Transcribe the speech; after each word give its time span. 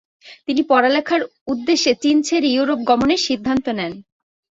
তিনি 0.47 0.61
পড়ালেখার 0.69 1.21
উদ্দেশ্যে 1.47 1.91
চীন 2.03 2.17
ছেড়ে 2.27 2.47
ইউরোপ 2.51 2.79
গমনের 2.89 3.21
সিদ্ধান্ত 3.27 3.65
নেন। 3.77 3.93